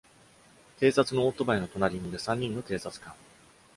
[0.79, 3.13] 警察のオートバイの隣にいる三人の警察官。